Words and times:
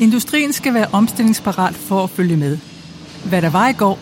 Industrien 0.00 0.52
skal 0.52 0.74
være 0.74 0.86
omstillingsparat 0.92 1.74
for 1.74 2.04
at 2.04 2.10
følge 2.10 2.36
med. 2.36 2.58
Hvad 3.24 3.42
der 3.42 3.50
var 3.50 3.68
i 3.68 3.72
går, 3.72 3.98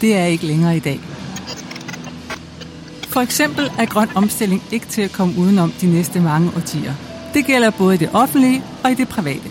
det 0.00 0.16
er 0.16 0.24
ikke 0.24 0.46
længere 0.46 0.76
i 0.76 0.80
dag. 0.80 1.00
For 3.08 3.20
eksempel 3.20 3.70
er 3.78 3.84
grøn 3.86 4.08
omstilling 4.14 4.62
ikke 4.72 4.86
til 4.86 5.02
at 5.02 5.12
komme 5.12 5.38
udenom 5.38 5.72
de 5.80 5.86
næste 5.86 6.20
mange 6.20 6.50
årtier. 6.56 6.94
Det 7.34 7.46
gælder 7.46 7.70
både 7.70 7.94
i 7.94 7.98
det 7.98 8.10
offentlige 8.12 8.62
og 8.84 8.90
i 8.90 8.94
det 8.94 9.08
private. 9.08 9.50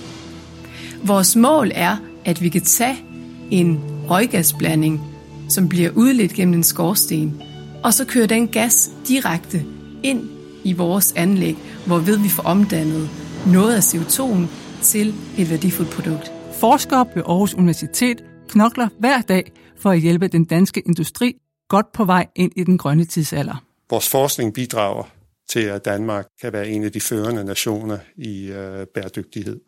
Vores 1.03 1.35
mål 1.35 1.71
er, 1.75 1.97
at 2.25 2.41
vi 2.41 2.49
kan 2.49 2.61
tage 2.61 2.95
en 3.51 3.79
røggasblanding, 4.09 5.01
som 5.49 5.69
bliver 5.69 5.89
udledt 5.95 6.33
gennem 6.33 6.53
en 6.53 6.63
skorsten, 6.63 7.41
og 7.83 7.93
så 7.93 8.05
kører 8.05 8.27
den 8.27 8.47
gas 8.47 8.91
direkte 9.07 9.65
ind 10.03 10.29
i 10.63 10.73
vores 10.73 11.13
anlæg, 11.15 11.57
hvorved 11.85 12.17
vi 12.17 12.29
får 12.29 12.43
omdannet 12.43 13.09
noget 13.45 13.73
af 13.73 13.81
CO2'en 13.81 14.45
til 14.83 15.13
et 15.37 15.49
værdifuldt 15.49 15.91
produkt. 15.91 16.31
Forskere 16.59 17.05
ved 17.15 17.23
Aarhus 17.27 17.53
Universitet 17.53 18.23
knokler 18.47 18.87
hver 18.99 19.21
dag 19.21 19.51
for 19.77 19.89
at 19.89 19.99
hjælpe 19.99 20.27
den 20.27 20.45
danske 20.45 20.81
industri 20.85 21.35
godt 21.69 21.91
på 21.91 22.05
vej 22.05 22.27
ind 22.35 22.51
i 22.55 22.63
den 22.63 22.77
grønne 22.77 23.05
tidsalder. 23.05 23.63
Vores 23.89 24.09
forskning 24.09 24.53
bidrager 24.53 25.03
til, 25.49 25.59
at 25.59 25.85
Danmark 25.85 26.25
kan 26.41 26.53
være 26.53 26.69
en 26.69 26.83
af 26.83 26.91
de 26.91 26.99
førende 26.99 27.43
nationer 27.43 27.97
i 28.17 28.51
øh, 28.51 28.87
bæredygtighed. 28.95 29.59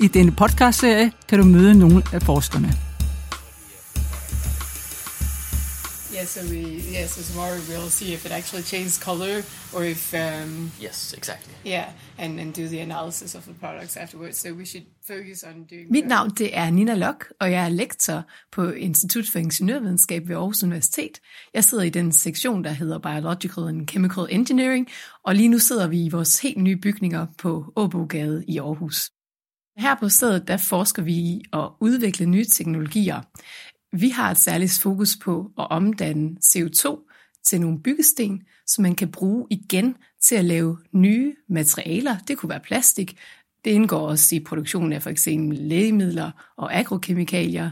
I 0.00 0.06
denne 0.06 0.32
podcastserie 0.32 1.12
kan 1.28 1.38
du 1.38 1.44
møde 1.44 1.78
nogle 1.78 2.02
af 2.12 2.22
forskerne. 2.22 2.85
Yeah, 6.16 6.24
so 6.24 6.40
we 6.52 6.60
yeah, 6.96 7.06
so 7.06 7.20
tomorrow 7.32 7.58
we'll 7.68 7.90
see 7.90 8.14
if 8.14 8.24
it 8.24 8.32
actually 8.32 8.62
changes 8.62 8.98
color 8.98 9.34
or 9.74 9.84
if 9.84 10.14
um, 10.14 10.72
Yes, 10.82 11.14
exactly. 11.16 11.54
yeah, 11.66 11.86
and 12.18 12.40
and 12.40 12.54
do 12.54 12.68
the 12.68 12.80
analysis 12.80 13.34
of 13.34 13.42
the 13.44 13.54
products 13.54 13.96
afterwards. 13.96 14.38
So 14.38 14.48
we 14.54 14.64
should 14.64 14.86
focus 15.06 15.44
on 15.44 15.64
doing. 15.70 15.90
Mit 15.90 16.06
navn 16.06 16.30
det 16.30 16.58
er 16.58 16.70
Nina 16.70 16.94
Lok, 16.94 17.24
og 17.40 17.52
jeg 17.52 17.64
er 17.64 17.68
lektor 17.68 18.24
på 18.52 18.70
Institut 18.70 19.28
for 19.32 19.38
Ingeniørvidenskab 19.38 20.28
ved 20.28 20.36
Aarhus 20.36 20.62
Universitet. 20.62 21.20
Jeg 21.54 21.64
sidder 21.64 21.84
i 21.84 21.90
den 21.90 22.12
sektion, 22.12 22.64
der 22.64 22.70
hedder 22.70 22.98
Biological 22.98 23.68
and 23.68 23.88
Chemical 23.88 24.26
Engineering, 24.30 24.88
og 25.24 25.34
lige 25.34 25.48
nu 25.48 25.58
sidder 25.58 25.86
vi 25.86 26.04
i 26.04 26.08
vores 26.08 26.40
helt 26.40 26.58
nye 26.58 26.76
bygninger 26.76 27.26
på 27.38 27.72
Åbogade 27.76 28.44
i 28.48 28.58
Aarhus. 28.58 29.10
Her 29.78 29.94
på 30.00 30.08
stedet, 30.08 30.48
der 30.48 30.56
forsker 30.56 31.02
vi 31.02 31.12
i 31.12 31.42
at 31.52 31.68
udvikle 31.80 32.26
nye 32.26 32.44
teknologier. 32.44 33.20
Vi 33.92 34.08
har 34.08 34.30
et 34.30 34.38
særligt 34.38 34.78
fokus 34.78 35.16
på 35.16 35.52
at 35.58 35.66
omdanne 35.70 36.36
CO2 36.44 37.08
til 37.44 37.60
nogle 37.60 37.82
byggesten, 37.82 38.42
som 38.66 38.82
man 38.82 38.94
kan 38.94 39.10
bruge 39.10 39.46
igen 39.50 39.96
til 40.22 40.34
at 40.34 40.44
lave 40.44 40.78
nye 40.92 41.34
materialer. 41.48 42.18
Det 42.18 42.38
kunne 42.38 42.50
være 42.50 42.60
plastik. 42.60 43.18
Det 43.64 43.70
indgår 43.70 44.08
også 44.08 44.34
i 44.36 44.40
produktionen 44.40 44.92
af 44.92 45.02
for 45.02 45.10
eksempel 45.10 45.58
lægemidler 45.58 46.52
og 46.56 46.74
agrokemikalier. 46.74 47.70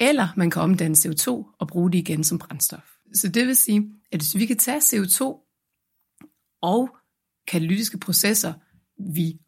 Eller 0.00 0.28
man 0.36 0.50
kan 0.50 0.62
omdanne 0.62 0.96
CO2 0.96 1.28
og 1.58 1.68
bruge 1.68 1.92
det 1.92 1.98
igen 1.98 2.24
som 2.24 2.38
brændstof. 2.38 2.92
Så 3.14 3.28
det 3.28 3.46
vil 3.46 3.56
sige, 3.56 3.92
at 4.12 4.20
hvis 4.20 4.36
vi 4.36 4.46
kan 4.46 4.56
tage 4.56 4.78
CO2 4.78 5.22
og 6.62 6.96
katalytiske 7.46 7.98
processer, 7.98 8.52
vi 9.14 9.38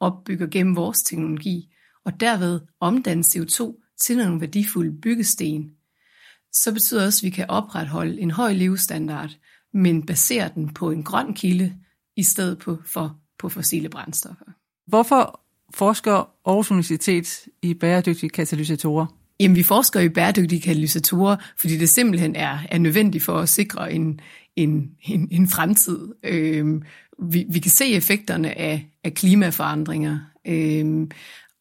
opbygger 0.00 0.46
gennem 0.46 0.76
vores 0.76 1.02
teknologi, 1.02 1.74
og 2.04 2.20
derved 2.20 2.60
omdanne 2.80 3.24
CO2 3.26 3.87
til 4.00 4.16
nogle 4.16 4.40
værdifulde 4.40 5.00
byggesten, 5.02 5.70
så 6.52 6.72
betyder 6.72 7.00
det 7.00 7.06
også, 7.06 7.18
at 7.18 7.24
vi 7.24 7.30
kan 7.30 7.46
opretholde 7.48 8.20
en 8.20 8.30
høj 8.30 8.52
levestandard, 8.52 9.30
men 9.74 10.06
basere 10.06 10.50
den 10.54 10.74
på 10.74 10.90
en 10.90 11.02
grøn 11.02 11.34
kilde, 11.34 11.74
i 12.16 12.22
stedet 12.22 12.58
på, 12.58 12.78
for, 12.86 13.16
på 13.38 13.48
fossile 13.48 13.88
brændstoffer. 13.88 14.44
Hvorfor 14.86 15.40
forsker 15.74 16.12
Aarhus 16.46 16.70
Universitet 16.70 17.46
i 17.62 17.74
bæredygtige 17.74 18.30
katalysatorer? 18.30 19.06
Jamen, 19.40 19.56
vi 19.56 19.62
forsker 19.62 20.00
i 20.00 20.08
bæredygtige 20.08 20.60
katalysatorer, 20.60 21.36
fordi 21.60 21.78
det 21.78 21.88
simpelthen 21.88 22.36
er, 22.36 22.58
er 22.70 22.78
nødvendigt 22.78 23.24
for 23.24 23.38
at 23.38 23.48
sikre 23.48 23.92
en, 23.92 24.20
en, 24.56 24.90
en, 25.02 25.28
en 25.30 25.48
fremtid. 25.48 26.08
Øhm, 26.22 26.82
vi, 27.30 27.46
vi 27.50 27.58
kan 27.58 27.70
se 27.70 27.92
effekterne 27.92 28.58
af, 28.58 28.86
af 29.04 29.14
klimaforandringer, 29.14 30.18
øhm, 30.46 31.10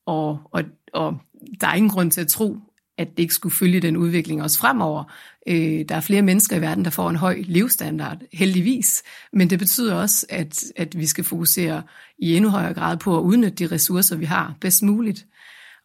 og, 0.05 0.39
og, 0.51 0.63
og 0.93 1.17
der 1.61 1.67
er 1.67 1.73
ingen 1.73 1.89
grund 1.89 2.11
til 2.11 2.21
at 2.21 2.27
tro, 2.27 2.57
at 2.97 3.09
det 3.09 3.19
ikke 3.19 3.33
skulle 3.33 3.55
følge 3.55 3.79
den 3.79 3.97
udvikling 3.97 4.43
også 4.43 4.59
fremover. 4.59 5.03
Øh, 5.47 5.85
der 5.89 5.95
er 5.95 6.01
flere 6.01 6.21
mennesker 6.21 6.55
i 6.55 6.61
verden, 6.61 6.85
der 6.85 6.91
får 6.91 7.09
en 7.09 7.15
høj 7.15 7.43
levestandard, 7.45 8.17
heldigvis, 8.33 9.03
men 9.33 9.49
det 9.49 9.59
betyder 9.59 9.95
også, 9.95 10.25
at, 10.29 10.63
at 10.75 10.97
vi 10.97 11.05
skal 11.05 11.23
fokusere 11.23 11.83
i 12.19 12.35
endnu 12.35 12.49
højere 12.49 12.73
grad 12.73 12.97
på 12.97 13.17
at 13.17 13.21
udnytte 13.21 13.55
de 13.67 13.75
ressourcer, 13.75 14.15
vi 14.15 14.25
har 14.25 14.55
bedst 14.61 14.83
muligt. 14.83 15.25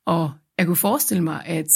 Og 0.07 0.33
jeg 0.59 0.67
kunne 0.67 0.77
forestille 0.77 1.23
mig, 1.23 1.43
at 1.47 1.67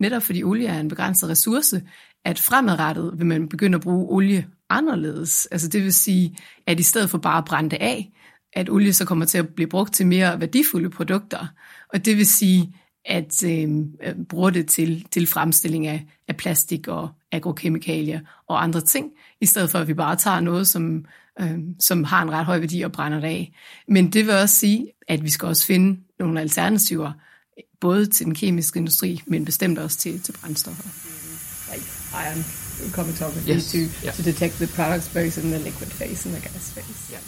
netop 0.00 0.22
fordi 0.22 0.42
olie 0.42 0.66
er 0.66 0.80
en 0.80 0.88
begrænset 0.88 1.28
ressource, 1.28 1.82
at 2.24 2.38
fremadrettet 2.38 3.12
vil 3.16 3.26
man 3.26 3.48
begynde 3.48 3.76
at 3.76 3.82
bruge 3.82 4.06
olie 4.10 4.46
anderledes. 4.70 5.46
Altså 5.46 5.68
det 5.68 5.82
vil 5.82 5.94
sige, 5.94 6.38
at 6.66 6.80
i 6.80 6.82
stedet 6.82 7.10
for 7.10 7.18
bare 7.18 7.38
at 7.38 7.44
brænde 7.44 7.70
det 7.70 7.78
af, 7.80 8.10
at 8.52 8.70
olie 8.70 8.92
så 8.92 9.04
kommer 9.04 9.24
til 9.24 9.38
at 9.38 9.48
blive 9.48 9.68
brugt 9.68 9.94
til 9.94 10.06
mere 10.06 10.40
værdifulde 10.40 10.90
produkter. 10.90 11.46
Og 11.92 12.04
det 12.04 12.16
vil 12.16 12.26
sige, 12.26 12.74
at 13.06 13.44
øh, 13.44 13.68
bruge 14.28 14.52
det 14.52 14.68
til, 14.68 15.06
til 15.10 15.26
fremstilling 15.26 15.86
af, 15.86 16.06
af 16.28 16.36
plastik 16.36 16.88
og 16.88 17.08
agrokemikalier 17.32 18.20
og 18.48 18.62
andre 18.62 18.80
ting, 18.80 19.10
i 19.40 19.46
stedet 19.46 19.70
for 19.70 19.78
at 19.78 19.88
vi 19.88 19.94
bare 19.94 20.16
tager 20.16 20.40
noget, 20.40 20.68
som, 20.68 21.04
øh, 21.40 21.58
som 21.80 22.04
har 22.04 22.22
en 22.22 22.30
ret 22.30 22.44
høj 22.44 22.58
værdi 22.58 22.82
og 22.82 22.92
brænder 22.92 23.20
det 23.20 23.28
af. 23.28 23.52
Men 23.88 24.12
det 24.12 24.26
vil 24.26 24.34
også 24.34 24.54
sige, 24.54 24.86
at 25.08 25.24
vi 25.24 25.30
skal 25.30 25.48
også 25.48 25.66
finde 25.66 26.00
nogle 26.18 26.40
alternativer, 26.40 27.12
både 27.80 28.06
til 28.06 28.26
den 28.26 28.34
kemiske 28.34 28.78
industri, 28.78 29.22
men 29.26 29.44
bestemt 29.44 29.78
også 29.78 29.98
til, 29.98 30.20
til 30.20 30.32
brændstoffer. 30.32 30.84
like 31.74 31.86
ion 32.24 32.44
chromatography 32.92 33.48
Yes, 33.50 33.72
to 33.72 33.78
yeah. 33.78 34.14
to 34.14 34.22
detect 34.22 34.54
the 34.54 34.66
products 34.66 35.08
both 35.14 35.38
in 35.38 35.50
the 35.50 35.58
liquid 35.58 35.90
phase 35.90 36.28
and 36.28 36.36
the 36.36 36.42
gas 36.48 36.72
phase. 36.74 37.12
Yeah. 37.12 37.22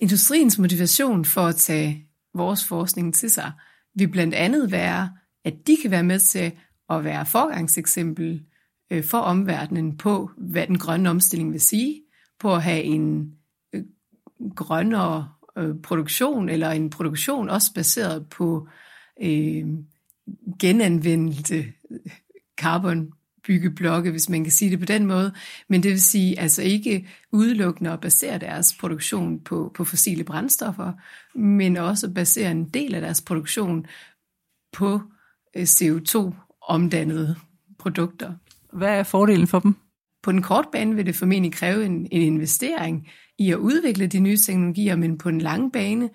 Industriens 0.00 0.58
motivation 0.58 1.24
for 1.24 1.46
at 1.46 1.56
tage 1.56 2.06
vores 2.34 2.64
forskning 2.64 3.14
til 3.14 3.30
sig 3.30 3.52
vil 3.94 4.08
blandt 4.08 4.34
andet 4.34 4.72
være, 4.72 5.10
at 5.44 5.54
de 5.66 5.76
kan 5.82 5.90
være 5.90 6.02
med 6.02 6.18
til 6.18 6.52
at 6.90 7.04
være 7.04 7.26
forgangseksempel 7.26 8.44
øh, 8.90 9.04
for 9.04 9.18
omverdenen 9.18 9.96
på, 9.96 10.30
hvad 10.36 10.66
den 10.66 10.78
grønne 10.78 11.10
omstilling 11.10 11.52
vil 11.52 11.60
sige, 11.60 12.02
på 12.40 12.54
at 12.54 12.62
have 12.62 12.82
en 12.82 13.32
øh, 13.72 13.82
grønnere 14.56 15.28
øh, 15.58 15.74
produktion, 15.82 16.48
eller 16.48 16.70
en 16.70 16.90
produktion 16.90 17.48
også 17.48 17.74
baseret 17.74 18.28
på 18.28 18.68
øh, 19.22 19.66
genanvendte 20.60 21.64
carbon 22.56 23.12
byggeblokke, 23.46 24.10
hvis 24.10 24.28
man 24.28 24.44
kan 24.44 24.52
sige 24.52 24.70
det 24.70 24.78
på 24.78 24.84
den 24.84 25.06
måde. 25.06 25.32
Men 25.68 25.82
det 25.82 25.90
vil 25.90 26.02
sige 26.02 26.40
altså 26.40 26.62
ikke 26.62 27.08
udelukkende 27.32 27.90
at 27.90 28.00
basere 28.00 28.38
deres 28.38 28.76
produktion 28.80 29.40
på, 29.40 29.72
på 29.74 29.84
fossile 29.84 30.24
brændstoffer, 30.24 30.92
men 31.38 31.76
også 31.76 32.10
basere 32.10 32.50
en 32.50 32.68
del 32.68 32.94
af 32.94 33.00
deres 33.00 33.20
produktion 33.20 33.86
på 34.72 35.00
øh, 35.56 35.62
CO2-omdannede 35.62 37.36
produkter. 37.78 38.32
Hvad 38.72 38.98
er 38.98 39.02
fordelen 39.02 39.46
for 39.46 39.58
dem? 39.58 39.74
På 40.22 40.32
den 40.32 40.42
korte 40.42 40.68
bane 40.72 40.96
vil 40.96 41.06
det 41.06 41.16
formentlig 41.16 41.52
kræve 41.52 41.84
en, 41.84 42.08
en 42.12 42.22
investering 42.22 43.08
i 43.38 43.50
at 43.50 43.56
udvikle 43.56 44.06
de 44.06 44.20
nye 44.20 44.36
teknologier, 44.36 44.96
men 44.96 45.18
på 45.18 45.30
den 45.30 45.40
lange 45.40 45.70
bane 45.70 46.10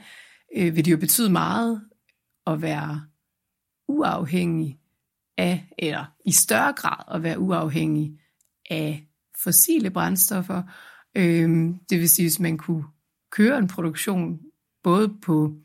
øh, 0.58 0.76
vil 0.76 0.86
det 0.86 0.92
jo 0.92 0.98
betyde 0.98 1.30
meget 1.30 1.82
at 2.48 2.62
være 2.62 3.02
uafhængig 3.88 4.79
af, 5.40 5.66
eller 5.78 6.06
i 6.26 6.32
større 6.32 6.74
grad 6.74 7.16
at 7.16 7.24
være 7.24 7.40
uafhængig 7.40 8.20
af 8.70 9.08
fossile 9.44 9.90
brændstoffer. 9.90 10.64
Øhm, 11.16 11.80
det 11.90 12.00
vil 12.00 12.10
sige, 12.10 12.24
hvis 12.24 12.40
man 12.40 12.58
kunne 12.58 12.84
køre 13.32 13.58
en 13.58 13.68
produktion 13.68 14.40
både 14.84 15.14
på, 15.22 15.56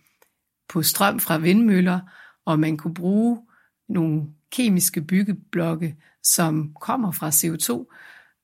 på 0.69 0.83
strøm 0.83 1.21
fra 1.21 1.39
vindmøller, 1.39 2.01
og 2.45 2.59
man 2.59 2.77
kunne 2.77 2.95
bruge 2.95 3.41
nogle 3.89 4.23
kemiske 4.53 5.03
byggeblokke, 5.03 5.97
som 6.23 6.75
kommer 6.81 7.13
fra 7.13 7.29
CO2, 7.29 7.95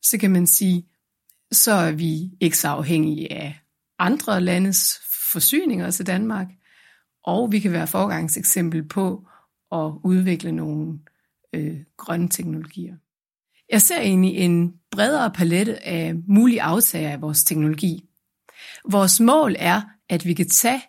så 0.02 0.18
kan 0.20 0.30
man 0.30 0.46
sige, 0.46 0.86
så 1.52 1.72
er 1.72 1.92
vi 1.92 2.30
ikke 2.40 2.58
så 2.58 2.68
afhængige 2.68 3.32
af 3.32 3.60
andre 3.98 4.40
landes 4.40 5.00
forsyninger 5.32 5.90
til 5.90 6.06
Danmark, 6.06 6.48
og 7.24 7.52
vi 7.52 7.60
kan 7.60 7.72
være 7.72 7.86
forgangseksempel 7.86 8.88
på 8.88 9.28
at 9.72 9.92
udvikle 10.04 10.52
nogle 10.52 10.98
øh, 11.54 11.76
grønne 11.96 12.28
teknologier. 12.28 12.96
Jeg 13.70 13.82
ser 13.82 14.00
egentlig 14.00 14.36
en 14.36 14.74
bredere 14.90 15.30
palette 15.30 15.86
af 15.86 16.14
mulige 16.28 16.62
aftager 16.62 17.10
af 17.10 17.20
vores 17.20 17.44
teknologi. 17.44 18.04
Vores 18.90 19.20
mål 19.20 19.56
er, 19.58 19.82
at 20.08 20.26
vi 20.26 20.34
kan 20.34 20.48
tage 20.48 20.82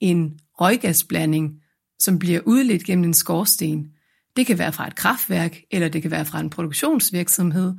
en 0.00 0.38
røggasblanding, 0.60 1.62
som 1.98 2.18
bliver 2.18 2.40
udledt 2.46 2.84
gennem 2.84 3.04
en 3.04 3.14
skorsten. 3.14 3.92
Det 4.36 4.46
kan 4.46 4.58
være 4.58 4.72
fra 4.72 4.86
et 4.86 4.94
kraftværk, 4.94 5.56
eller 5.70 5.88
det 5.88 6.02
kan 6.02 6.10
være 6.10 6.24
fra 6.24 6.40
en 6.40 6.50
produktionsvirksomhed, 6.50 7.74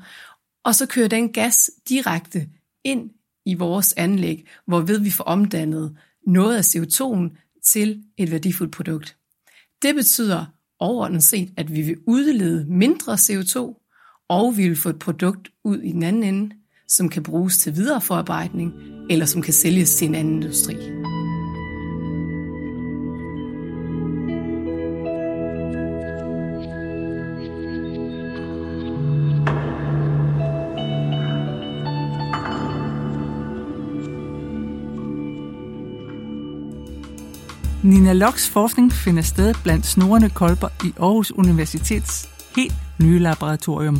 og 0.63 0.75
så 0.75 0.86
kører 0.86 1.07
den 1.07 1.34
gas 1.34 1.69
direkte 1.89 2.50
ind 2.84 3.10
i 3.45 3.54
vores 3.54 3.94
anlæg, 3.98 4.48
hvorved 4.66 5.00
vi 5.00 5.10
får 5.10 5.24
omdannet 5.24 5.98
noget 6.28 6.57
af 6.57 6.62
CO2'en 6.62 7.38
til 7.63 8.04
et 8.18 8.31
værdifuldt 8.31 8.74
produkt. 8.74 9.18
Det 9.81 9.95
betyder 9.95 10.45
overordnet 10.79 11.24
set, 11.24 11.50
at 11.57 11.75
vi 11.75 11.81
vil 11.81 11.97
udlede 12.07 12.65
mindre 12.69 13.13
CO2, 13.13 13.83
og 14.29 14.57
vi 14.57 14.68
vil 14.68 14.77
få 14.77 14.89
et 14.89 15.00
produkt 15.00 15.50
ud 15.63 15.77
i 15.77 15.91
den 15.91 16.03
anden 16.03 16.24
ende, 16.24 16.56
som 16.88 17.09
kan 17.09 17.24
bruges 17.24 17.57
til 17.57 17.75
videreforarbejdning, 17.75 18.74
eller 19.09 19.25
som 19.25 19.41
kan 19.41 19.53
sælges 19.53 19.95
til 19.95 20.07
en 20.07 20.15
anden 20.15 20.35
industri. 20.35 20.75
Nina 37.88 38.13
Locks 38.13 38.50
forskning 38.50 38.92
finder 38.92 39.22
sted 39.22 39.54
blandt 39.63 39.86
snorende 39.86 40.30
kolber 40.30 40.68
i 40.86 40.94
Aarhus 41.00 41.31
Universitets 41.31 42.30
helt 42.56 42.74
nye 43.00 43.19
laboratorium. 43.19 43.95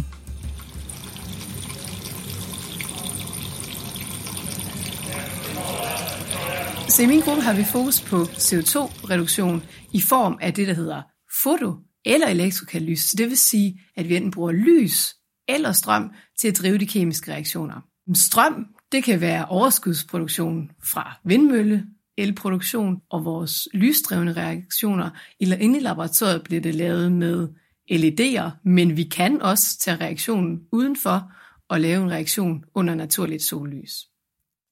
Så 6.89 7.04
i 7.04 7.06
min 7.06 7.19
gruppe 7.19 7.42
har 7.42 7.54
vi 7.56 7.63
fokus 7.63 8.01
på 8.01 8.22
CO2-reduktion 8.24 9.63
i 9.94 10.01
form 10.01 10.38
af 10.42 10.54
det, 10.54 10.68
der 10.68 10.74
hedder 10.74 11.01
foto- 11.44 12.01
eller 12.06 12.28
elektrokatalyse. 12.28 13.18
Det 13.18 13.30
vil 13.30 13.38
sige, 13.38 13.80
at 13.95 14.10
vi 14.10 14.16
enten 14.16 14.31
bruger 14.31 14.51
lys 14.51 15.16
eller 15.48 15.72
strøm 15.72 16.12
til 16.39 16.48
at 16.48 16.57
drive 16.57 16.78
de 16.78 16.88
kemiske 16.88 17.31
reaktioner. 17.31 17.81
Strøm, 18.13 18.66
det 18.92 19.04
kan 19.04 19.22
være 19.22 19.45
overskudsproduktion 19.45 20.72
fra 20.84 21.19
vindmølle, 21.25 21.84
elproduktion 22.18 23.02
og 23.10 23.25
vores 23.25 23.68
lysdrevne 23.74 24.34
reaktioner. 24.34 25.10
Inde 25.40 25.78
i 25.78 25.81
laboratoriet 25.81 26.44
bliver 26.44 26.62
det 26.62 26.75
lavet 26.75 27.12
med 27.12 27.48
LED'er, 27.92 28.50
men 28.64 28.98
vi 28.98 29.04
kan 29.04 29.42
også 29.42 29.80
tage 29.80 29.98
reaktionen 29.98 30.62
udenfor 30.72 31.31
og 31.69 31.81
lave 31.81 32.04
en 32.04 32.12
reaktion 32.12 32.64
under 32.74 32.96
naturligt 32.96 33.44
sollys. 33.44 34.08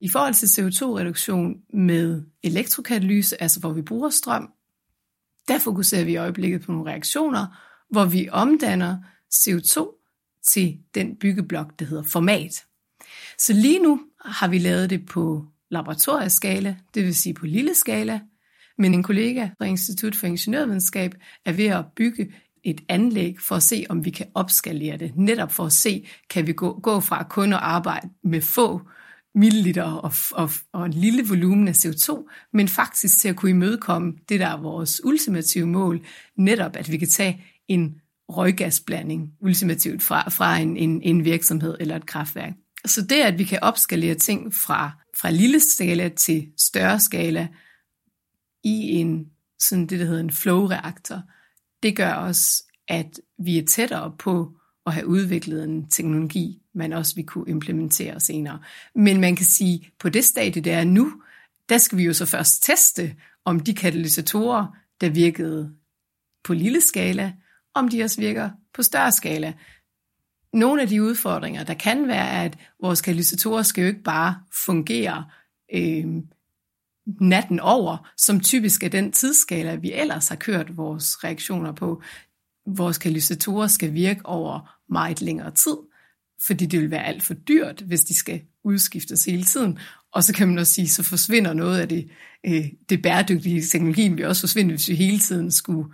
I 0.01 0.09
forhold 0.09 0.33
til 0.33 0.45
CO2-reduktion 0.47 1.55
med 1.73 2.23
elektrokatalyse, 2.43 3.41
altså 3.41 3.59
hvor 3.59 3.73
vi 3.73 3.81
bruger 3.81 4.09
strøm, 4.09 4.49
der 5.47 5.59
fokuserer 5.59 6.05
vi 6.05 6.11
i 6.11 6.17
øjeblikket 6.17 6.61
på 6.61 6.71
nogle 6.71 6.91
reaktioner, 6.91 7.45
hvor 7.89 8.05
vi 8.05 8.29
omdanner 8.31 8.97
CO2 9.33 10.01
til 10.43 10.77
den 10.95 11.15
byggeblok, 11.15 11.79
der 11.79 11.85
hedder 11.85 12.03
format. 12.03 12.63
Så 13.37 13.53
lige 13.53 13.79
nu 13.79 14.01
har 14.25 14.47
vi 14.47 14.57
lavet 14.57 14.89
det 14.89 15.05
på 15.05 15.45
laboratorieskala, 15.77 16.75
det 16.93 17.03
vil 17.03 17.15
sige 17.15 17.33
på 17.33 17.45
lille 17.45 17.75
skala, 17.75 18.19
men 18.77 18.93
en 18.93 19.03
kollega 19.03 19.49
fra 19.57 19.65
Institut 19.65 20.15
for 20.15 20.27
Ingeniørvidenskab 20.27 21.11
er 21.45 21.51
ved 21.51 21.65
at 21.65 21.85
bygge 21.95 22.31
et 22.63 22.81
anlæg 22.89 23.35
for 23.41 23.55
at 23.55 23.63
se, 23.63 23.85
om 23.89 24.05
vi 24.05 24.09
kan 24.09 24.25
opskalere 24.33 24.97
det. 24.97 25.11
Netop 25.15 25.51
for 25.51 25.65
at 25.65 25.73
se, 25.73 26.07
kan 26.29 26.47
vi 26.47 26.53
gå, 26.53 26.79
gå 26.79 26.99
fra 26.99 27.23
kun 27.23 27.53
at 27.53 27.59
arbejde 27.61 28.09
med 28.23 28.41
få 28.41 28.81
milliliter 29.35 29.83
og, 29.83 30.13
og, 30.31 30.49
og 30.73 30.85
en 30.85 30.93
lille 30.93 31.27
volumen 31.27 31.67
af 31.67 31.85
CO2, 31.85 32.29
men 32.53 32.67
faktisk 32.67 33.19
til 33.19 33.29
at 33.29 33.35
kunne 33.35 33.51
imødekomme 33.51 34.13
det, 34.29 34.39
der 34.39 34.47
er 34.47 34.57
vores 34.61 35.05
ultimative 35.05 35.67
mål, 35.67 36.05
netop 36.37 36.75
at 36.75 36.91
vi 36.91 36.97
kan 36.97 37.09
tage 37.09 37.43
en 37.67 37.95
røggasblanding 38.29 39.31
ultimativt 39.41 40.03
fra, 40.03 40.29
fra 40.29 40.57
en, 40.57 40.77
en, 40.77 41.01
en 41.01 41.25
virksomhed 41.25 41.77
eller 41.79 41.95
et 41.95 42.05
kraftværk. 42.05 42.53
Så 42.85 43.01
det, 43.01 43.15
at 43.15 43.39
vi 43.39 43.43
kan 43.43 43.59
opskalere 43.61 44.15
ting 44.15 44.53
fra, 44.53 44.91
fra 45.21 45.29
lille 45.29 45.59
skala 45.59 46.09
til 46.09 46.51
større 46.57 46.99
skala 46.99 47.47
i 48.63 48.91
en 48.91 49.29
sådan 49.59 49.87
det, 49.87 49.99
der 49.99 50.05
hedder 50.05 50.23
en 50.23 50.29
flow-reaktor, 50.29 51.21
det 51.83 51.95
gør 51.95 52.11
også, 52.11 52.63
at 52.87 53.19
vi 53.37 53.57
er 53.57 53.65
tættere 53.65 54.15
på 54.19 54.57
at 54.85 54.93
have 54.93 55.07
udviklet 55.07 55.63
en 55.63 55.89
teknologi, 55.89 56.61
man 56.73 56.93
også 56.93 57.15
vil 57.15 57.25
kunne 57.25 57.49
implementere 57.49 58.19
senere. 58.19 58.59
Men 58.95 59.21
man 59.21 59.35
kan 59.35 59.45
sige, 59.45 59.91
på 59.99 60.09
det 60.09 60.25
stadie, 60.25 60.61
der 60.61 60.77
er 60.77 60.83
nu, 60.83 61.21
der 61.69 61.77
skal 61.77 61.97
vi 61.97 62.03
jo 62.03 62.13
så 62.13 62.25
først 62.25 62.63
teste, 62.63 63.15
om 63.45 63.59
de 63.59 63.73
katalysatorer, 63.73 64.67
der 65.01 65.09
virkede 65.09 65.75
på 66.43 66.53
lille 66.53 66.81
skala, 66.81 67.33
om 67.73 67.89
de 67.89 68.03
også 68.03 68.21
virker 68.21 68.49
på 68.73 68.83
større 68.83 69.11
skala. 69.11 69.53
Nogle 70.55 70.81
af 70.81 70.87
de 70.87 71.03
udfordringer, 71.03 71.63
der 71.63 71.73
kan 71.73 72.07
være, 72.07 72.43
at 72.43 72.57
vores 72.81 73.01
katalysatorer 73.01 73.63
skal 73.63 73.81
jo 73.81 73.87
ikke 73.87 74.03
bare 74.03 74.35
fungere 74.65 75.25
øh, 75.73 76.05
natten 77.21 77.59
over, 77.59 78.09
som 78.17 78.39
typisk 78.39 78.83
er 78.83 78.89
den 78.89 79.11
tidsskala, 79.11 79.75
vi 79.75 79.93
ellers 79.93 80.27
har 80.27 80.35
kørt 80.35 80.77
vores 80.77 81.23
reaktioner 81.23 81.71
på. 81.71 82.01
Vores 82.67 82.97
katalysatorer 82.97 83.67
skal 83.67 83.93
virke 83.93 84.25
over 84.25 84.75
meget 84.89 85.21
længere 85.21 85.51
tid, 85.51 85.77
fordi 86.47 86.65
det 86.65 86.81
vil 86.81 86.91
være 86.91 87.05
alt 87.05 87.23
for 87.23 87.33
dyrt, 87.33 87.81
hvis 87.81 88.03
de 88.03 88.13
skal 88.13 88.41
udskiftes 88.63 89.25
hele 89.25 89.43
tiden. 89.43 89.79
Og 90.11 90.23
så 90.23 90.33
kan 90.33 90.47
man 90.47 90.57
også 90.57 90.73
sige, 90.73 90.89
så 90.89 91.03
forsvinder 91.03 91.53
noget 91.53 91.79
af 91.79 91.89
det, 91.89 92.09
øh, 92.45 92.65
det 92.89 93.01
bæredygtige 93.01 93.61
teknologi, 93.61 94.07
vil 94.07 94.25
også 94.25 94.41
forsvinde, 94.41 94.71
hvis 94.71 94.89
vi 94.89 94.95
hele 94.95 95.19
tiden 95.19 95.51
skulle 95.51 95.93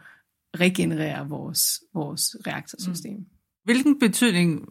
regenerere 0.60 1.30
vores, 1.30 1.82
vores 1.94 2.36
reaktorsystem. 2.48 3.18
Mm. 3.18 3.26
Hvilken 3.64 4.00
betydning 4.00 4.70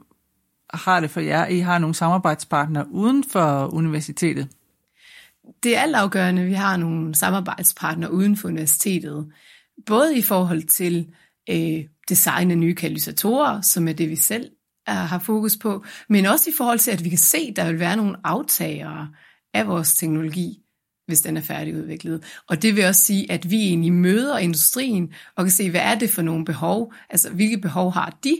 har 0.75 1.00
det 1.00 1.10
for 1.10 1.20
jer, 1.20 1.46
I 1.46 1.58
har 1.58 1.78
nogle 1.78 1.94
samarbejdspartnere 1.94 2.87
uden 2.90 3.25
for 3.25 3.66
universitetet? 3.75 4.48
Det 5.62 5.76
er 5.76 5.81
altafgørende, 5.81 6.42
at 6.42 6.48
vi 6.48 6.52
har 6.52 6.76
nogle 6.76 7.14
samarbejdspartnere 7.14 8.12
uden 8.12 8.37
for 8.37 8.48
universitetet. 8.48 9.32
Både 9.87 10.19
i 10.19 10.22
forhold 10.22 10.62
til 10.62 11.10
øh, 11.50 11.84
design 12.08 12.50
af 12.50 12.58
nye 12.58 12.75
katalysatorer, 12.75 13.60
som 13.60 13.88
er 13.88 13.92
det, 13.92 14.10
vi 14.10 14.16
selv 14.16 14.50
er, 14.87 14.92
har 14.92 15.19
fokus 15.19 15.56
på, 15.56 15.84
men 16.08 16.26
også 16.26 16.50
i 16.50 16.52
forhold 16.56 16.78
til, 16.78 16.90
at 16.90 17.04
vi 17.04 17.08
kan 17.08 17.19
se, 17.19 17.38
at 17.38 17.56
der 17.56 17.66
vil 17.70 17.81
være 17.81 17.96
nogle 17.96 18.16
aftagere 18.25 19.08
af 19.54 19.66
vores 19.66 19.94
teknologi, 19.94 20.58
hvis 21.06 21.20
den 21.20 21.37
er 21.37 21.40
færdigudviklet. 21.40 22.25
Og 22.48 22.62
det 22.62 22.76
vil 22.76 22.84
også 22.84 23.00
sige, 23.00 23.32
at 23.32 23.50
vi 23.50 23.56
egentlig 23.56 23.92
møder 23.92 24.38
industrien 24.38 25.12
og 25.37 25.44
kan 25.44 25.50
se, 25.50 25.70
hvad 25.70 25.81
er 25.81 25.94
det 25.94 26.10
for 26.10 26.22
nogle 26.22 26.44
behov, 26.44 26.92
altså 27.10 27.31
hvilke 27.31 27.58
behov 27.58 27.92
har 27.92 28.19
de, 28.25 28.37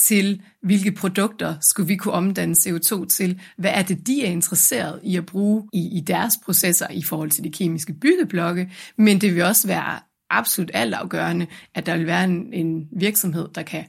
til, 0.00 0.42
hvilke 0.62 0.92
produkter 0.92 1.54
skulle 1.60 1.86
vi 1.86 1.96
kunne 1.96 2.14
omdanne 2.14 2.54
CO2 2.58 3.06
til, 3.06 3.40
hvad 3.56 3.70
er 3.74 3.82
det, 3.82 4.06
de 4.06 4.26
er 4.26 4.30
interesseret 4.30 5.00
i 5.02 5.16
at 5.16 5.26
bruge 5.26 5.68
i, 5.72 5.98
i 5.98 6.00
deres 6.00 6.34
processer 6.44 6.86
i 6.90 7.02
forhold 7.02 7.30
til 7.30 7.44
de 7.44 7.52
kemiske 7.52 7.92
byggeblokke, 7.92 8.72
men 8.96 9.20
det 9.20 9.34
vil 9.34 9.42
også 9.42 9.66
være 9.66 9.98
absolut 10.30 10.70
altafgørende, 10.74 11.46
at 11.74 11.86
der 11.86 11.96
vil 11.96 12.06
være 12.06 12.24
en, 12.24 12.52
en 12.52 12.88
virksomhed, 12.92 13.48
der 13.54 13.62
kan 13.62 13.84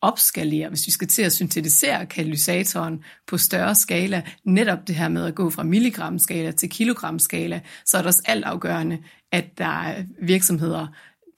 opskalere, 0.00 0.68
hvis 0.68 0.86
vi 0.86 0.90
skal 0.90 1.08
til 1.08 1.22
at 1.22 1.32
syntetisere 1.32 2.06
katalysatoren 2.06 3.04
på 3.26 3.38
større 3.38 3.74
skala, 3.74 4.22
netop 4.44 4.88
det 4.88 4.94
her 4.94 5.08
med 5.08 5.26
at 5.26 5.34
gå 5.34 5.50
fra 5.50 5.62
milligramskala 5.62 6.50
til 6.50 6.70
kilogramskala, 6.70 7.60
så 7.86 7.96
er 7.96 8.02
det 8.02 8.06
også 8.06 8.22
altafgørende, 8.24 8.98
at 9.32 9.58
der 9.58 9.82
er 9.82 10.04
virksomheder, 10.22 10.86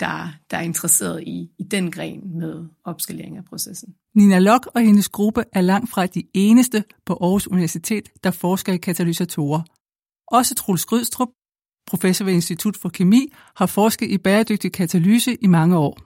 der, 0.00 0.34
der 0.50 0.56
er 0.56 0.62
interesseret 0.62 1.22
i, 1.22 1.50
i 1.58 1.62
den 1.62 1.90
gren 1.90 2.38
med 2.38 2.64
opskalering 2.84 3.36
af 3.36 3.44
processen. 3.44 3.94
Nina 4.16 4.38
Lok 4.38 4.66
og 4.74 4.80
hendes 4.80 5.08
gruppe 5.08 5.44
er 5.52 5.60
langt 5.60 5.90
fra 5.90 6.06
de 6.06 6.22
eneste 6.34 6.84
på 7.06 7.12
Aarhus 7.20 7.46
Universitet, 7.46 8.08
der 8.24 8.30
forsker 8.30 8.72
i 8.72 8.76
katalysatorer. 8.76 9.62
Også 10.26 10.54
Truls 10.54 10.84
Grydstrup, 10.84 11.28
professor 11.86 12.24
ved 12.24 12.32
Institut 12.32 12.76
for 12.76 12.88
Kemi, 12.88 13.32
har 13.56 13.66
forsket 13.66 14.10
i 14.10 14.18
bæredygtig 14.18 14.72
katalyse 14.72 15.34
i 15.34 15.46
mange 15.46 15.78
år. 15.78 15.98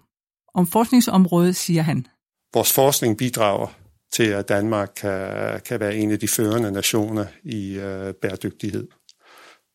Om 0.55 0.67
forskningsområdet 0.67 1.57
siger 1.57 1.83
han. 1.83 2.07
Vores 2.55 2.73
forskning 2.73 3.19
bidrager 3.19 3.67
til, 4.13 4.25
at 4.25 4.49
Danmark 4.49 4.93
kan, 4.97 5.61
kan 5.61 5.81
være 5.81 5.97
en 5.97 6.11
af 6.11 6.19
de 6.19 6.29
førende 6.29 6.71
nationer 6.71 7.27
i 7.45 7.79
øh, 7.79 8.15
bæredygtighed 8.15 8.89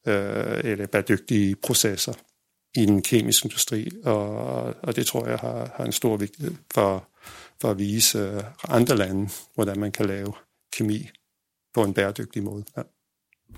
øh, 0.07 0.61
eller 0.63 0.87
bæredygtige 0.87 1.55
processer 1.55 2.13
i 2.75 2.85
den 2.85 3.01
kemiske 3.01 3.45
industri, 3.45 3.89
og, 4.03 4.35
og 4.83 4.95
det 4.95 5.05
tror 5.05 5.27
jeg 5.27 5.37
har, 5.37 5.71
har 5.75 5.85
en 5.85 5.91
stor 5.91 6.17
vigtighed 6.17 6.55
for, 6.73 7.07
for 7.62 7.72
at 7.72 7.79
vise 7.79 8.19
øh, 8.19 8.43
andre 8.69 8.98
lande, 8.98 9.29
hvordan 9.55 9.79
man 9.79 9.91
kan 9.91 10.05
lave 10.05 10.33
kemi 10.77 11.10
på 11.74 11.83
en 11.83 11.93
bæredygtig 11.93 12.43
måde. 12.43 12.65
Ja. 12.77 12.81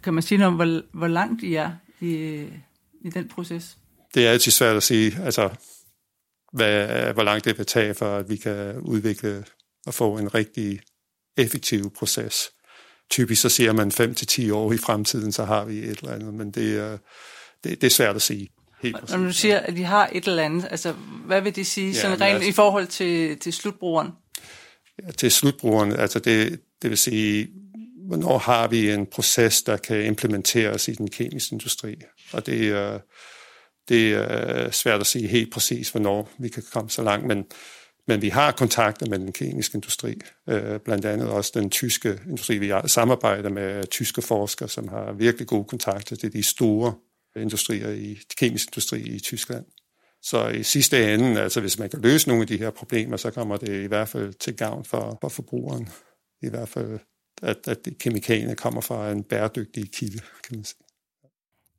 Kan 0.03 0.13
man 0.13 0.23
sige 0.23 0.37
noget 0.37 0.47
om, 0.47 0.55
hvor, 0.55 0.97
hvor 0.97 1.07
langt 1.07 1.43
I 1.43 1.55
er 1.55 1.71
i, 2.01 2.15
i 3.01 3.09
den 3.09 3.27
proces? 3.27 3.77
Det 4.13 4.27
er 4.27 4.31
altid 4.31 4.51
svært 4.51 4.75
at 4.75 4.83
sige, 4.83 5.23
altså, 5.23 5.49
hvad, 6.53 7.13
hvor 7.13 7.23
langt 7.23 7.45
det 7.45 7.57
vil 7.57 7.65
tage, 7.65 7.93
for 7.93 8.17
at 8.17 8.29
vi 8.29 8.35
kan 8.35 8.79
udvikle 8.79 9.45
og 9.85 9.93
få 9.93 10.17
en 10.17 10.35
rigtig 10.35 10.79
effektiv 11.37 11.93
proces. 11.93 12.51
Typisk 13.09 13.41
så 13.41 13.49
siger 13.49 13.73
man 13.73 13.91
5-10 14.49 14.53
år 14.53 14.73
i 14.73 14.77
fremtiden, 14.77 15.31
så 15.31 15.45
har 15.45 15.65
vi 15.65 15.79
et 15.79 15.99
eller 15.99 16.13
andet, 16.13 16.33
men 16.33 16.51
det, 16.51 16.77
er, 16.79 16.97
det, 17.63 17.81
det 17.81 17.87
er 17.87 17.91
svært 17.91 18.15
at 18.15 18.21
sige. 18.21 18.49
Helt 18.81 18.99
præcis. 18.99 19.15
Når 19.15 19.25
du 19.25 19.33
siger, 19.33 19.59
at 19.59 19.75
de 19.75 19.83
har 19.83 20.09
et 20.11 20.27
eller 20.27 20.43
andet, 20.43 20.67
altså 20.71 20.93
hvad 21.25 21.41
vil 21.41 21.55
det 21.55 21.67
sige 21.67 21.91
ja, 21.91 22.01
sådan 22.01 22.21
rent 22.21 22.35
altså, 22.35 22.49
i 22.49 22.51
forhold 22.51 22.87
til, 22.87 23.39
til 23.39 23.53
slutbrugeren? 23.53 24.11
Ja, 25.03 25.11
til 25.11 25.31
slutbrugeren, 25.31 25.91
altså 25.91 26.19
det, 26.19 26.59
det 26.81 26.89
vil 26.89 26.97
sige, 26.97 27.47
hvornår 28.07 28.37
har 28.37 28.67
vi 28.67 28.91
en 28.91 29.05
proces, 29.05 29.63
der 29.63 29.77
kan 29.77 30.05
implementeres 30.05 30.87
i 30.87 30.93
den 30.93 31.09
kemiske 31.09 31.53
industri. 31.53 31.95
Og 32.33 32.45
det 32.45 32.69
er, 32.69 32.99
det 33.89 34.13
er 34.13 34.71
svært 34.71 35.01
at 35.01 35.07
sige 35.07 35.27
helt 35.27 35.53
præcis, 35.53 35.89
hvornår 35.89 36.29
vi 36.39 36.49
kan 36.49 36.63
komme 36.73 36.89
så 36.89 37.03
langt, 37.03 37.27
men, 37.27 37.45
men 38.07 38.21
vi 38.21 38.29
har 38.29 38.51
kontakter 38.51 39.09
med 39.09 39.19
den 39.19 39.33
kemiske 39.33 39.75
industri, 39.75 40.15
øh, 40.49 40.79
blandt 40.79 41.05
andet 41.05 41.29
også 41.29 41.51
den 41.55 41.69
tyske 41.69 42.19
industri. 42.25 42.57
Vi 42.57 42.73
samarbejder 42.85 43.49
med 43.49 43.87
tyske 43.87 44.21
forskere, 44.21 44.69
som 44.69 44.87
har 44.87 45.13
virkelig 45.13 45.47
gode 45.47 45.65
kontakter 45.65 46.15
til 46.15 46.33
de 46.33 46.43
store 46.43 46.93
industrier 47.35 47.89
i 47.89 48.17
kemisk 48.37 48.67
industri 48.67 49.01
i 49.01 49.19
Tyskland. 49.19 49.65
Så 50.21 50.47
i 50.47 50.63
sidste 50.63 51.13
ende, 51.13 51.41
altså 51.41 51.61
hvis 51.61 51.79
man 51.79 51.89
kan 51.89 52.01
løse 52.01 52.27
nogle 52.27 52.41
af 52.41 52.47
de 52.47 52.57
her 52.57 52.69
problemer, 52.69 53.17
så 53.17 53.31
kommer 53.31 53.57
det 53.57 53.83
i 53.83 53.87
hvert 53.87 54.09
fald 54.09 54.33
til 54.33 54.55
gavn 54.55 54.85
for, 54.85 55.17
for 55.21 55.29
forbrugeren. 55.29 55.89
I 56.41 56.49
hvert 56.49 56.69
fald, 56.69 56.99
at, 57.41 57.67
at 57.67 57.87
kemikalierne 57.99 58.55
kommer 58.55 58.81
fra 58.81 59.11
en 59.11 59.23
bæredygtig 59.23 59.91
kilde, 59.91 60.19
kan 60.19 60.55
man 60.57 60.63
sige. 60.63 60.77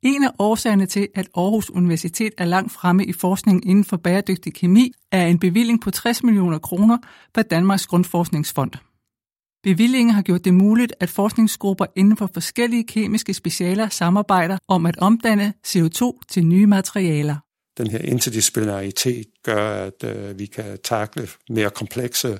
En 0.01 0.23
af 0.23 0.31
årsagerne 0.39 0.85
til, 0.85 1.07
at 1.15 1.29
Aarhus 1.35 1.69
Universitet 1.69 2.33
er 2.37 2.45
langt 2.45 2.71
fremme 2.71 3.05
i 3.05 3.13
forskningen 3.13 3.69
inden 3.69 3.83
for 3.83 3.97
bæredygtig 3.97 4.53
kemi, 4.53 4.91
er 5.11 5.25
en 5.25 5.39
bevilling 5.39 5.81
på 5.81 5.91
60 5.91 6.23
millioner 6.23 6.59
kroner 6.59 6.97
fra 7.35 7.41
Danmarks 7.41 7.87
Grundforskningsfond. 7.87 8.71
Bevillingen 9.67 10.13
har 10.13 10.21
gjort 10.21 10.45
det 10.45 10.53
muligt, 10.53 10.93
at 10.99 11.09
forskningsgrupper 11.09 11.85
inden 11.95 12.17
for 12.17 12.29
forskellige 12.33 12.83
kemiske 12.87 13.33
specialer 13.33 13.89
samarbejder 13.89 14.57
om 14.67 14.85
at 14.85 14.97
omdanne 14.97 15.53
CO2 15.67 16.19
til 16.29 16.45
nye 16.45 16.67
materialer. 16.67 17.35
Den 17.77 17.87
her 17.87 17.99
interdisciplinaritet 17.99 19.25
gør, 19.43 19.85
at 19.85 20.03
øh, 20.03 20.39
vi 20.39 20.45
kan 20.45 20.77
takle 20.83 21.27
mere 21.49 21.69
komplekse 21.69 22.39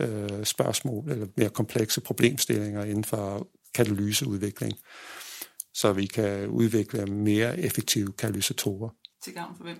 øh, 0.00 0.44
spørgsmål 0.44 1.10
eller 1.10 1.26
mere 1.36 1.50
komplekse 1.50 2.00
problemstillinger 2.00 2.84
inden 2.84 3.04
for 3.04 3.48
katalyseudvikling 3.74 4.72
så 5.74 5.92
vi 5.92 6.06
kan 6.06 6.48
udvikle 6.48 7.06
mere 7.06 7.58
effektive 7.58 8.12
katalysatorer. 8.12 8.90
Til 9.24 9.34
gavn 9.34 9.56
for 9.56 9.64
hvem? 9.64 9.76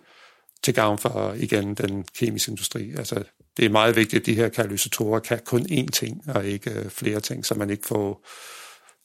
Til 0.62 0.74
gavn 0.74 0.98
for, 0.98 1.34
igen, 1.36 1.74
den 1.74 2.04
kemiske 2.18 2.50
industri. 2.50 2.90
Altså, 2.90 3.22
det 3.56 3.64
er 3.64 3.70
meget 3.70 3.96
vigtigt, 3.96 4.20
at 4.20 4.26
de 4.26 4.34
her 4.34 4.48
katalysatorer 4.48 5.20
kan 5.20 5.40
kun 5.44 5.60
én 5.60 5.86
ting, 5.86 6.22
og 6.28 6.46
ikke 6.46 6.70
øh, 6.70 6.90
flere 6.90 7.20
ting, 7.20 7.46
så 7.46 7.54
man 7.54 7.70
ikke 7.70 7.86
får 7.86 8.26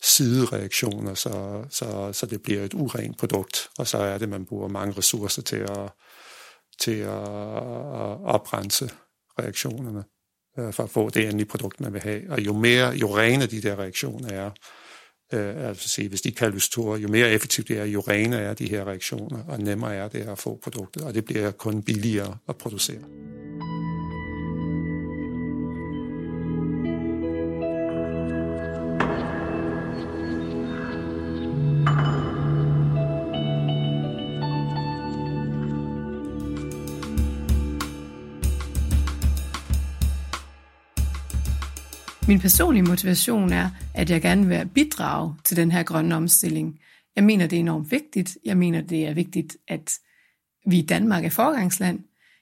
sidereaktioner, 0.04 1.14
så, 1.14 1.64
så, 1.70 2.14
så 2.14 2.26
det 2.26 2.42
bliver 2.42 2.64
et 2.64 2.74
urent 2.74 3.18
produkt, 3.18 3.70
og 3.78 3.88
så 3.88 3.98
er 3.98 4.18
det, 4.18 4.30
man 4.30 4.46
bruger 4.46 4.68
mange 4.68 4.98
ressourcer 4.98 5.42
til 5.42 5.56
at, 5.56 5.92
til 6.80 7.00
at, 7.00 7.22
at 7.22 8.18
oprense 8.26 8.90
reaktionerne 9.40 10.04
øh, 10.60 10.74
for 10.74 10.84
at 10.84 10.90
få 10.90 11.10
det 11.10 11.24
endelige 11.24 11.48
produkt, 11.48 11.82
man 11.82 11.94
vil 11.94 12.02
have. 12.02 12.22
Og 12.30 12.46
jo 12.46 12.54
mere, 12.54 12.90
jo 12.90 13.18
renere 13.18 13.48
de 13.48 13.62
der 13.62 13.80
reaktioner 13.80 14.30
er, 14.30 14.52
Øh, 15.34 15.68
altså 15.68 15.90
sige, 15.90 16.10
hvis 16.10 16.22
de 16.22 16.32
katalysatorer, 16.32 16.98
jo 16.98 17.08
mere 17.08 17.32
effektivt 17.32 17.68
det 17.68 17.78
er, 17.80 17.86
jo 17.86 18.00
renere 18.00 18.42
er 18.42 18.54
de 18.54 18.70
her 18.70 18.88
reaktioner, 18.88 19.44
og 19.48 19.60
nemmere 19.60 19.96
er 19.96 20.08
det 20.08 20.20
at 20.20 20.38
få 20.38 20.60
produktet, 20.64 21.04
og 21.04 21.14
det 21.14 21.26
bliver 21.26 21.52
kun 21.52 21.84
billigere 21.84 22.38
at 22.50 22.56
producere. 22.56 23.02
Min 42.28 42.40
personlige 42.40 42.84
motivation 42.84 43.54
er, 43.54 43.70
at 43.94 44.10
jeg 44.10 44.22
gerne 44.22 44.48
vil 44.48 44.70
bidrage 44.74 45.36
til 45.44 45.58
den 45.58 45.72
her 45.72 45.84
grønne 45.84 46.16
omstilling. 46.16 46.80
Jeg 47.16 47.24
mener, 47.24 47.48
det 47.48 47.56
er 47.56 47.60
enormt 47.60 47.92
vigtigt. 47.92 48.38
Jeg 48.46 48.58
mener, 48.58 48.82
det 48.82 49.08
er 49.08 49.14
vigtigt, 49.14 49.58
at 49.68 49.94
vi 50.68 50.78
i 50.78 50.86
Danmark 50.86 51.26
er 51.26 51.30
forgangsland. 51.30 52.00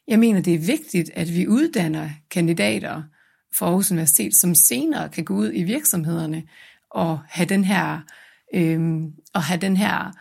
Jeg 0.08 0.20
mener, 0.20 0.42
det 0.42 0.54
er 0.54 0.60
vigtigt, 0.60 1.12
at 1.14 1.36
vi 1.36 1.48
uddanner 1.48 2.10
kandidater 2.32 3.04
fra 3.56 3.66
Aarhus 3.66 3.92
Universitet, 3.92 4.36
som 4.36 4.56
senere 4.56 5.10
kan 5.10 5.24
gå 5.24 5.34
ud 5.34 5.52
i 5.54 5.64
virksomhederne 5.64 6.44
og 6.92 7.20
have 7.28 7.50
den 7.50 7.64
her, 7.64 8.00
øh, 8.54 9.02
og 9.34 9.44
have 9.44 9.60
den 9.60 9.78
her 9.78 10.12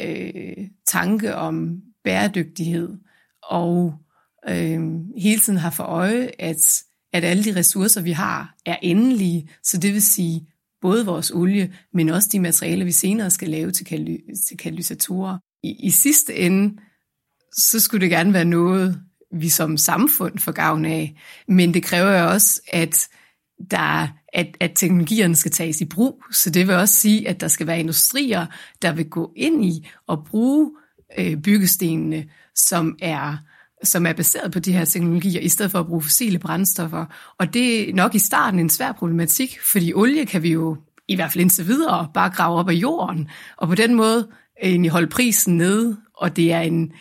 øh, 0.00 0.68
tanke 0.86 1.34
om 1.34 1.82
bæredygtighed 2.04 2.98
og 3.42 3.94
øh, 4.48 4.80
hele 5.18 5.40
tiden 5.40 5.58
har 5.58 5.70
for 5.70 5.84
øje, 5.84 6.30
at 6.38 6.82
at 7.12 7.24
alle 7.24 7.44
de 7.44 7.58
ressourcer, 7.58 8.00
vi 8.00 8.12
har, 8.12 8.54
er 8.66 8.76
endelige, 8.82 9.48
så 9.62 9.78
det 9.78 9.92
vil 9.92 10.02
sige 10.02 10.46
både 10.80 11.06
vores 11.06 11.30
olie, 11.30 11.74
men 11.92 12.08
også 12.08 12.28
de 12.32 12.40
materialer, 12.40 12.84
vi 12.84 12.92
senere 12.92 13.30
skal 13.30 13.48
lave 13.48 13.70
til, 13.70 13.84
kataly- 13.84 14.46
til 14.48 14.56
katalysatorer. 14.56 15.38
I, 15.62 15.86
I 15.86 15.90
sidste 15.90 16.36
ende, 16.36 16.76
så 17.52 17.80
skulle 17.80 18.00
det 18.00 18.10
gerne 18.10 18.32
være 18.32 18.44
noget, 18.44 19.00
vi 19.32 19.48
som 19.48 19.76
samfund 19.76 20.38
får 20.38 20.52
gavn 20.52 20.84
af, 20.84 21.16
men 21.48 21.74
det 21.74 21.82
kræver 21.82 22.18
jo 22.18 22.28
også, 22.28 22.60
at 22.72 23.08
der, 23.70 24.08
at, 24.32 24.56
at 24.60 24.72
teknologierne 24.74 25.36
skal 25.36 25.50
tages 25.50 25.80
i 25.80 25.84
brug. 25.84 26.24
Så 26.32 26.50
det 26.50 26.66
vil 26.66 26.74
også 26.74 26.94
sige, 26.94 27.28
at 27.28 27.40
der 27.40 27.48
skal 27.48 27.66
være 27.66 27.80
industrier, 27.80 28.46
der 28.82 28.92
vil 28.92 29.10
gå 29.10 29.32
ind 29.36 29.64
i 29.64 29.88
og 30.06 30.24
bruge 30.26 30.70
øh, 31.18 31.36
byggestenene, 31.36 32.26
som 32.54 32.96
er 33.02 33.36
som 33.82 34.06
er 34.06 34.12
baseret 34.12 34.52
på 34.52 34.58
de 34.58 34.72
her 34.72 34.84
teknologier, 34.84 35.40
i 35.40 35.48
stedet 35.48 35.72
for 35.72 35.78
at 35.78 35.86
bruge 35.86 36.02
fossile 36.02 36.38
brændstoffer. 36.38 37.06
Og 37.38 37.54
det 37.54 37.90
er 37.90 37.94
nok 37.94 38.14
i 38.14 38.18
starten 38.18 38.60
en 38.60 38.70
svær 38.70 38.92
problematik, 38.92 39.58
fordi 39.60 39.92
olie 39.94 40.26
kan 40.26 40.42
vi 40.42 40.52
jo 40.52 40.76
i 41.08 41.14
hvert 41.14 41.32
fald 41.32 41.42
indtil 41.42 41.66
videre 41.66 42.08
bare 42.14 42.30
grave 42.30 42.58
op 42.58 42.68
af 42.68 42.72
jorden, 42.72 43.28
og 43.56 43.68
på 43.68 43.74
den 43.74 43.94
måde 43.94 44.28
øh, 44.62 44.70
egentlig 44.70 44.90
holde 44.90 45.06
prisen 45.06 45.56
nede, 45.56 45.96
og 46.16 46.36
det 46.36 46.52
er 46.52 46.60
en, 46.60 46.92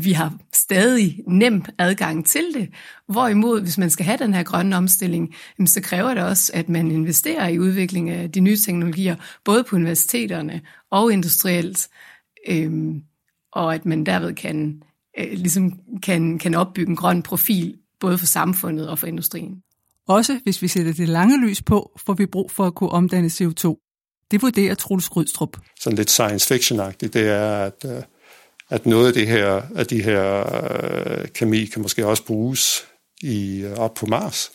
vi 0.00 0.12
har 0.12 0.32
stadig 0.52 1.20
nem 1.26 1.64
adgang 1.78 2.26
til 2.26 2.44
det. 2.54 2.68
Hvorimod, 3.08 3.60
hvis 3.60 3.78
man 3.78 3.90
skal 3.90 4.06
have 4.06 4.18
den 4.18 4.34
her 4.34 4.42
grønne 4.42 4.76
omstilling, 4.76 5.34
så 5.66 5.80
kræver 5.80 6.14
det 6.14 6.22
også, 6.22 6.52
at 6.54 6.68
man 6.68 6.90
investerer 6.90 7.48
i 7.48 7.58
udvikling 7.58 8.10
af 8.10 8.32
de 8.32 8.40
nye 8.40 8.56
teknologier, 8.56 9.16
både 9.44 9.64
på 9.64 9.76
universiteterne 9.76 10.60
og 10.90 11.12
industrielt, 11.12 11.88
øhm, 12.48 13.02
og 13.52 13.74
at 13.74 13.86
man 13.86 14.06
derved 14.06 14.34
kan 14.34 14.82
øh, 15.18 15.32
ligesom 15.32 15.72
kan, 16.02 16.38
kan 16.38 16.54
opbygge 16.54 16.90
en 16.90 16.96
grøn 16.96 17.22
profil, 17.22 17.76
både 18.00 18.18
for 18.18 18.26
samfundet 18.26 18.88
og 18.88 18.98
for 18.98 19.06
industrien. 19.06 19.62
Også 20.08 20.40
hvis 20.42 20.62
vi 20.62 20.68
sætter 20.68 20.92
det 20.92 21.08
lange 21.08 21.46
lys 21.46 21.62
på, 21.62 22.00
får 22.06 22.12
vi 22.14 22.26
brug 22.26 22.50
for 22.50 22.66
at 22.66 22.74
kunne 22.74 22.90
omdanne 22.90 23.28
CO2. 23.28 23.88
Det 24.30 24.42
vurderer 24.42 24.74
Troels 24.74 25.08
Grydstrup. 25.08 25.56
Sådan 25.80 25.96
lidt 25.96 26.10
science 26.10 26.54
fiction-agtigt, 26.54 27.12
det 27.12 27.28
er, 27.28 27.64
at, 27.64 27.84
øh, 27.86 28.02
at 28.70 28.86
noget 28.86 29.06
af, 29.06 29.12
det 29.12 29.26
her, 29.26 29.62
af 29.74 29.86
de 29.86 30.02
her 30.02 30.44
øh, 31.20 31.28
kemi 31.28 31.64
kan 31.64 31.82
måske 31.82 32.06
også 32.06 32.24
bruges 32.24 32.84
i, 33.22 33.60
øh, 33.60 33.78
op 33.78 33.94
på 33.94 34.06
Mars. 34.06 34.50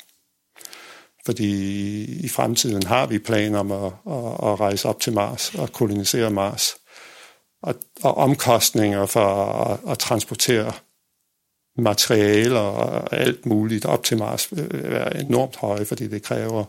Fordi 1.26 2.04
i 2.26 2.28
fremtiden 2.28 2.84
har 2.84 3.08
vi 3.08 3.20
planer 3.20 3.60
om 3.60 3.72
at, 3.72 3.86
at, 3.86 4.52
at 4.52 4.60
rejse 4.60 4.88
op 4.88 5.00
til 5.00 5.14
Mars 5.14 5.56
og 5.56 5.72
kolonisere 5.72 6.32
Mars 6.32 6.76
og, 7.62 7.76
og 8.04 8.18
omkostninger 8.18 9.06
for 9.06 9.26
at, 9.26 9.80
at 9.92 10.00
transportere 10.00 10.74
materialer 11.78 12.60
og 12.60 13.18
alt 13.18 13.46
muligt 13.46 13.86
op 13.86 14.04
til 14.04 14.18
Mars 14.18 14.50
øh, 14.52 14.68
er 14.72 15.10
enormt 15.10 15.56
høje, 15.56 15.86
fordi 15.86 16.08
det 16.08 16.24
kræver 16.24 16.66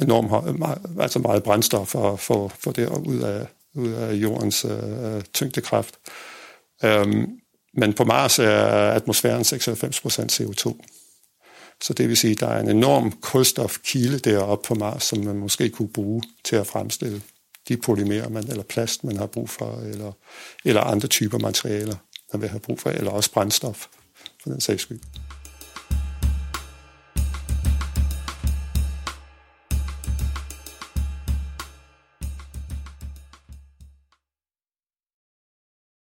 enormt 0.00 0.28
høje, 0.28 0.52
meget, 0.52 0.78
altså 1.00 1.18
meget 1.18 1.42
brændstof 1.42 1.88
for 1.88 2.12
at 2.12 2.20
få, 2.20 2.48
få 2.58 2.72
det 2.72 2.88
ud 2.88 3.20
af, 3.20 3.46
ud 3.74 3.88
af 3.92 4.12
jordens 4.12 4.64
øh, 4.64 5.22
tyngdekraft. 5.32 5.98
Øhm, 6.84 7.40
men 7.74 7.92
på 7.92 8.04
Mars 8.04 8.38
er 8.38 8.66
atmosfæren 8.90 9.42
96% 9.42 9.46
CO2. 10.32 10.80
Så 11.82 11.92
det 11.92 12.08
vil 12.08 12.16
sige, 12.16 12.30
at 12.30 12.40
der 12.40 12.48
er 12.48 12.60
en 12.60 12.70
enorm 12.70 13.12
kulstofkilde 13.12 14.18
deroppe 14.18 14.68
på 14.68 14.74
Mars, 14.74 15.04
som 15.04 15.18
man 15.18 15.36
måske 15.36 15.70
kunne 15.70 15.88
bruge 15.88 16.22
til 16.44 16.56
at 16.56 16.66
fremstille 16.66 17.22
de 17.68 17.76
polymerer, 17.76 18.28
man, 18.28 18.50
eller 18.50 18.62
plast, 18.62 19.04
man 19.04 19.16
har 19.16 19.26
brug 19.26 19.50
for, 19.50 19.80
eller, 19.80 20.12
eller 20.64 20.80
andre 20.80 21.08
typer 21.08 21.38
materialer, 21.38 21.96
man 22.32 22.42
vil 22.42 22.48
have 22.48 22.60
brug 22.60 22.80
for, 22.80 22.90
eller 22.90 23.10
også 23.10 23.32
brændstof, 23.32 23.86
for 24.42 24.50
den 24.50 24.60
sags 24.60 24.82
skyld. 24.82 25.00